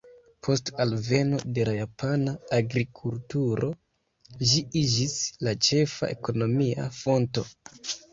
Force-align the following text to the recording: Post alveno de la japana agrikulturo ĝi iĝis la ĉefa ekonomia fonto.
Post 0.45 0.69
alveno 0.83 1.41
de 1.57 1.65
la 1.67 1.73
japana 1.79 2.31
agrikulturo 2.57 3.69
ĝi 4.53 4.63
iĝis 4.81 5.13
la 5.49 5.53
ĉefa 5.69 6.09
ekonomia 6.17 6.87
fonto. 7.03 7.45